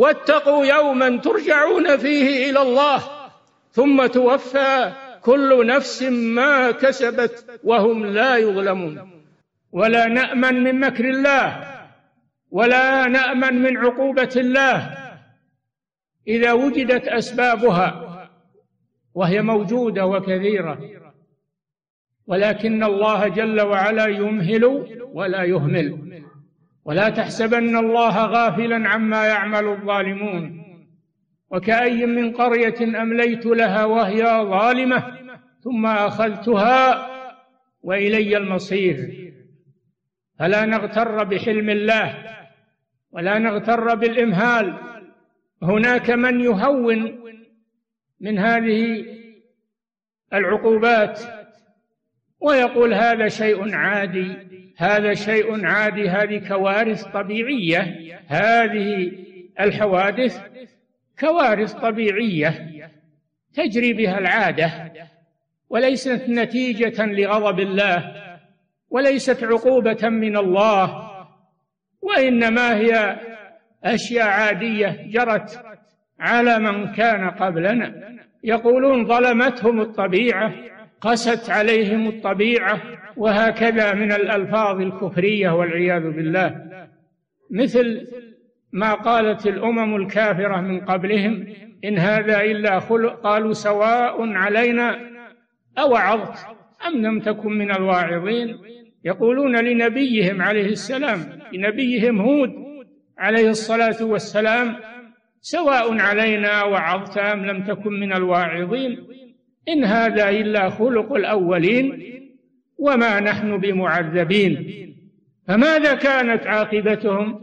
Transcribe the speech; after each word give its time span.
واتقوا 0.00 0.66
يوما 0.66 1.16
ترجعون 1.16 1.96
فيه 1.96 2.50
إلى 2.50 2.62
الله 2.62 3.00
ثم 3.70 4.06
توفى 4.06 4.92
كل 5.22 5.66
نفس 5.66 6.02
ما 6.02 6.70
كسبت 6.70 7.60
وهم 7.64 8.06
لا 8.06 8.36
يظلمون. 8.36 9.22
ولا 9.72 10.06
نأمن 10.06 10.54
من 10.64 10.80
مكر 10.80 11.04
الله 11.04 11.46
ولا 12.50 13.08
نأمن 13.08 13.62
من 13.62 13.76
عقوبة 13.76 14.34
الله. 14.36 14.78
إذا 16.28 16.52
وجدت 16.52 17.08
أسبابها 17.08 17.88
وهي 19.14 19.42
موجودة 19.42 20.06
وكثيرة 20.06 20.78
ولكن 22.26 22.84
الله 22.84 23.28
جل 23.28 23.60
وعلا 23.60 24.06
يمهل 24.06 24.64
ولا 25.12 25.42
يهمل. 25.44 25.98
ولا 26.84 27.08
تحسبن 27.08 27.76
الله 27.76 28.26
غافلا 28.26 28.88
عما 28.88 29.26
يعمل 29.26 29.68
الظالمون. 29.68 30.64
وكأي 31.50 32.06
من 32.06 32.32
قرية 32.32 33.02
أمليت 33.02 33.46
لها 33.46 33.84
وهي 33.84 34.22
ظالمة 34.24 35.04
ثم 35.64 35.86
أخذتها 35.86 37.08
وإلي 37.82 38.36
المصير. 38.36 39.30
فلا 40.38 40.66
نغتر 40.66 41.24
بحلم 41.24 41.70
الله 41.70 42.24
ولا 43.12 43.38
نغتر 43.38 43.94
بالإمهال. 43.94 44.78
هناك 45.62 46.10
من 46.10 46.40
يهون 46.40 47.20
من 48.20 48.38
هذه 48.38 49.04
العقوبات. 50.32 51.39
ويقول 52.40 52.94
هذا 52.94 53.28
شيء 53.28 53.74
عادي 53.74 54.36
هذا 54.76 55.14
شيء 55.14 55.66
عادي 55.66 56.08
هذه 56.08 56.48
كوارث 56.48 57.04
طبيعية 57.04 57.96
هذه 58.26 59.12
الحوادث 59.60 60.40
كوارث 61.20 61.72
طبيعية 61.72 62.70
تجري 63.54 63.92
بها 63.92 64.18
العادة 64.18 64.92
وليست 65.70 66.24
نتيجة 66.28 67.04
لغضب 67.06 67.60
الله 67.60 68.14
وليست 68.90 69.44
عقوبة 69.44 70.08
من 70.08 70.36
الله 70.36 71.10
وإنما 72.02 72.76
هي 72.76 73.20
أشياء 73.84 74.26
عادية 74.26 75.06
جرت 75.06 75.64
على 76.20 76.58
من 76.58 76.92
كان 76.92 77.30
قبلنا. 77.30 78.16
يقولون 78.44 79.06
ظلمتهم 79.06 79.80
الطبيعة. 79.80 80.54
قست 81.00 81.50
عليهم 81.50 82.08
الطبيعة 82.08 82.80
وهكذا 83.16 83.94
من 83.94 84.12
الألفاظ 84.12 84.80
الكفرية 84.80 85.50
والعياذ 85.50 86.10
بالله. 86.10 86.70
مثل 87.50 88.06
ما 88.72 88.94
قالت 88.94 89.46
الأمم 89.46 89.96
الكافرة 89.96 90.60
من 90.60 90.80
قبلهم 90.80 91.46
إن 91.84 91.98
هذا 91.98 92.40
إلا 92.40 92.80
خلق 92.80 93.20
قالوا 93.20 93.52
سواء 93.52 94.32
علينا 94.32 95.00
اوعظت 95.78 96.38
أم 96.86 97.02
لم 97.06 97.20
تكن 97.20 97.52
من 97.52 97.70
الواعظين. 97.70 98.58
يقولون 99.04 99.56
لنبيهم 99.56 100.42
عليه 100.42 100.66
السلام 100.66 101.18
لنبيهم 101.52 102.20
هود 102.20 102.52
عليه 103.18 103.50
الصلاة 103.50 104.04
والسلام 104.04 104.76
سواء 105.40 106.00
علينا 106.00 106.64
وعظت 106.64 107.18
أم 107.18 107.46
لم 107.46 107.62
تكن 107.62 107.92
من 107.92 108.12
الواعظين. 108.12 109.06
إن 109.68 109.84
هذا 109.84 110.30
إلا 110.30 110.70
خلق 110.70 111.12
الأولين 111.12 112.02
وما 112.78 113.20
نحن 113.20 113.58
بمعذبين. 113.58 114.66
فماذا 115.48 115.94
كانت 115.94 116.46
عاقبتهم؟ 116.46 117.40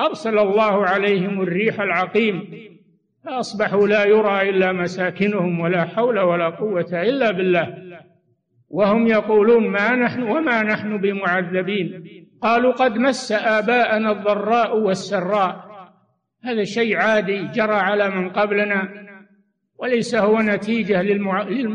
أرسل 0.00 0.38
الله 0.38 0.86
عليهم 0.86 1.40
الريح 1.40 1.80
العقيم. 1.80 2.66
فأصبحوا 3.24 3.88
لا 3.88 4.04
يرى 4.04 4.50
إلا 4.50 4.72
مساكنهم 4.72 5.60
ولا 5.60 5.84
حول 5.84 6.18
ولا 6.18 6.48
قوة 6.48 6.88
إلا 6.92 7.30
بالله. 7.32 7.76
وهم 8.70 9.06
يقولون 9.06 9.68
ما 9.68 9.96
نحن 9.96 10.22
وما 10.22 10.62
نحن 10.62 10.96
بمعذبين. 10.96 12.04
قالوا 12.42 12.72
قد 12.72 12.98
مس 12.98 13.32
آباءنا 13.32 14.12
الضراء 14.12 14.78
والسراء. 14.78 15.66
هذا 16.44 16.64
شيء 16.64 16.96
عادي 16.96 17.42
جرى 17.54 17.74
على 17.74 18.10
من 18.10 18.30
قبلنا. 18.30 19.06
وليس 19.78 20.14
هو 20.14 20.40
نتيجة 20.40 21.02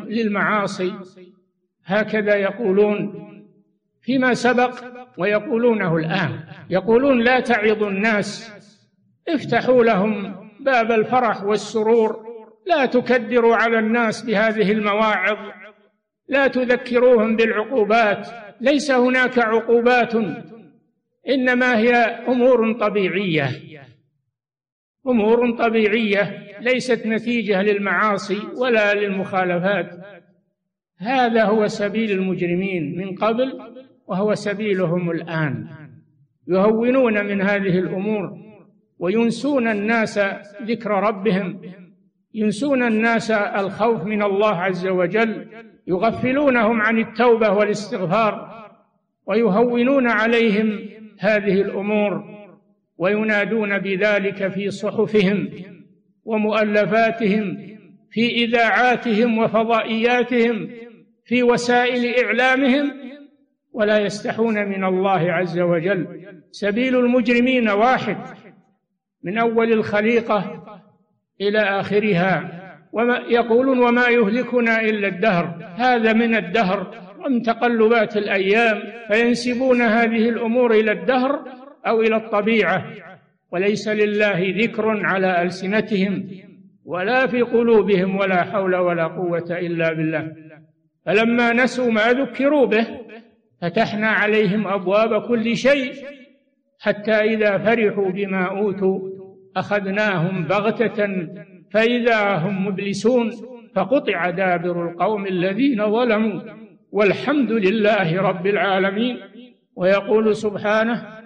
للمعاصي. 0.08 0.94
هكذا 1.86 2.36
يقولون 2.36 3.28
فيما 4.02 4.34
سبق 4.34 4.84
ويقولونه 5.18 5.98
الآن. 5.98 6.40
يقولون 6.70 7.20
لا 7.20 7.40
تعظوا 7.40 7.90
الناس 7.90 8.52
افتحوا 9.30 9.84
لهم 9.84 10.36
باب 10.60 10.92
الفرح 10.92 11.44
والسرور. 11.44 12.32
لا 12.66 12.86
تكدروا 12.86 13.56
على 13.56 13.80
الناس 13.80 14.22
بهذه 14.22 14.72
المواعظ. 14.72 15.38
لا 16.28 16.48
تذكروهم 16.48 17.36
بالعقوبات. 17.36 18.28
ليس 18.62 18.92
هناك 18.92 19.40
عقوبات 19.40 20.14
إنما 21.30 21.78
هي 21.78 21.94
أمور 22.28 22.74
طبيعية. 22.74 23.50
أمور 25.08 25.58
طبيعية. 25.58 26.51
ليست 26.62 27.08
نتيجة 27.08 27.62
للمعاصي 27.62 28.40
ولا 28.58 28.94
للمخالفات. 28.94 29.90
هذا 30.98 31.44
هو 31.44 31.68
سبيل 31.68 32.12
المجرمين 32.12 32.98
من 32.98 33.16
قبل 33.16 33.60
وهو 34.08 34.34
سبيلهم 34.36 35.12
الآن. 35.12 35.68
يهونون 36.48 37.26
من 37.26 37.42
هذه 37.42 37.80
الأمور 37.80 38.38
وينسون 39.00 39.68
الناس 39.68 40.20
ذكر 40.64 40.90
ربهم. 40.90 41.62
ينسون 42.34 42.84
الناس 42.84 43.32
الخوف 43.32 44.04
من 44.04 44.24
الله 44.24 44.56
عز 44.56 44.88
وجل. 44.88 45.48
يغفلونهم 45.88 46.82
عن 46.82 46.98
التوبة 46.98 47.52
والاستغفار 47.52 48.52
ويهونون 49.26 50.08
عليهم 50.08 50.80
هذه 51.20 51.62
الأمور 51.62 52.24
وينادون 52.98 53.80
بذلك 53.80 54.48
في 54.48 54.72
صحفهم. 54.72 55.50
ومؤلفاتهم 56.26 57.58
في 58.12 58.30
إذاعاتهم 58.30 59.38
وفضائياتهم 59.38 60.70
في 61.26 61.44
وسائل 61.44 62.26
إعلامهم 62.26 62.94
ولا 63.74 64.00
يستحون 64.00 64.70
من 64.70 64.84
الله 64.84 65.32
عز 65.32 65.60
وجل. 65.60 66.08
سبيل 66.52 66.96
المجرمين 66.96 67.70
واحد 67.70 68.18
من 69.24 69.38
أول 69.38 69.74
الخليقة 69.74 70.64
إلى 71.42 71.60
آخرها. 71.60 72.62
وما 72.94 73.18
يقولون 73.18 73.80
وما 73.80 74.08
يهلكنا 74.08 74.82
إلا 74.82 75.08
الدهر. 75.08 75.74
هذا 75.76 76.14
من 76.14 76.36
الدهر 76.36 77.12
ومن 77.20 77.42
تقلبات 77.42 78.18
الأيام. 78.18 78.82
فينسبون 79.08 79.82
هذه 79.82 80.30
الأمور 80.30 80.72
إلى 80.74 80.92
الدهر 80.92 81.46
أو 81.88 82.02
إلى 82.02 82.16
الطبيعة. 82.16 82.86
وليس 83.52 83.88
لله 83.88 84.54
ذكر 84.58 85.06
على 85.06 85.42
ألسنتهم 85.42 86.28
ولا 86.86 87.28
في 87.28 87.42
قلوبهم 87.42 88.16
ولا 88.16 88.44
حول 88.44 88.76
ولا 88.76 89.08
قوة 89.08 89.46
إلا 89.50 89.94
بالله. 89.94 90.32
فلما 91.06 91.54
نسوا 91.54 91.92
ما 91.92 92.14
ذكروا 92.14 92.66
به 92.66 92.88
فتحنا 93.62 94.08
عليهم 94.08 94.68
أبواب 94.68 95.22
كل 95.22 95.58
شيء 95.58 95.94
حتى 96.80 97.12
إذا 97.12 97.58
فرحوا 97.58 98.10
بما 98.10 98.44
أوتوا 98.58 99.00
أخذناهم 99.58 100.44
بغتة 100.44 101.28
فإذا 101.72 102.36
هم 102.36 102.68
مبلسون 102.68 103.32
فقطع 103.76 104.30
دابر 104.30 104.90
القوم 104.90 105.28
الذين 105.28 105.92
ظلموا. 105.92 106.42
والحمد 106.92 107.52
لله 107.52 108.22
رب 108.22 108.48
العالمين. 108.48 109.18
ويقول 109.76 110.36
سبحانه 110.36 111.21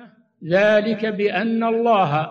ذلك 0.52 1.06
بأن 1.06 1.64
الله 1.64 2.28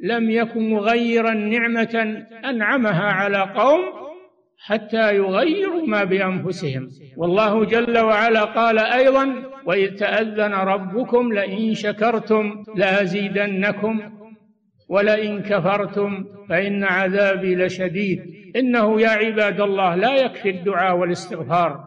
لم 0.00 0.30
يكن 0.30 0.70
مغيرا 0.70 1.34
نعمه 1.34 2.24
أنعمها 2.44 3.04
على 3.04 3.38
قوم 3.38 3.80
حتى 4.58 5.16
يغيروا 5.16 5.86
ما 5.86 6.04
بأنفسهم. 6.04 6.88
والله 7.16 7.64
جل 7.64 7.98
وعلا 7.98 8.44
قال 8.44 8.78
أيضا 8.78 9.34
وإذ 9.66 9.94
تأذن 9.94 10.52
ربكم 10.52 11.32
لئن 11.32 11.74
شكرتم 11.74 12.64
لأزيدنكم 12.76 14.00
ولئن 14.88 15.42
كفرتم 15.42 16.24
فإن 16.48 16.84
عذابي 16.84 17.54
لشديد. 17.54 18.20
إنه 18.56 19.00
يا 19.00 19.08
عباد 19.08 19.60
الله 19.60 19.94
لا 19.94 20.14
يكفي 20.14 20.50
الدعاء 20.50 20.96
والاستغفار 20.96 21.84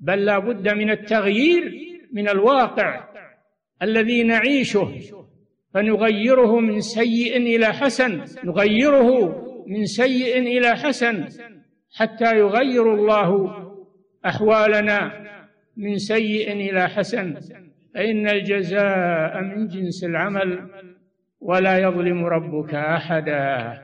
بل 0.00 0.24
لا 0.24 0.38
بد 0.38 0.74
من 0.74 0.90
التغيير 0.90 1.72
من 2.12 2.28
الواقع. 2.28 3.09
الذي 3.82 4.22
نعيشه 4.22 4.90
فنغيره 5.74 6.60
من 6.60 6.80
سيء 6.80 7.36
إلى 7.36 7.66
حسن 7.66 8.24
نغيره 8.44 9.10
من 9.66 9.84
سيء 9.84 10.38
إلى 10.38 10.76
حسن 10.76 11.26
حتى 11.96 12.36
يغير 12.36 12.94
الله 12.94 13.50
أحوالنا 14.26 15.12
من 15.76 15.96
سيء 15.96 16.52
إلى 16.52 16.88
حسن. 16.88 17.34
فإن 17.94 18.28
الجزاء 18.28 19.40
من 19.42 19.66
جنس 19.66 20.04
العمل 20.04 20.70
ولا 21.40 21.78
يظلم 21.78 22.24
ربك 22.24 22.74
أحدا. 22.74 23.78